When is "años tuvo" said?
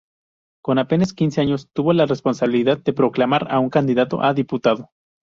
1.41-1.93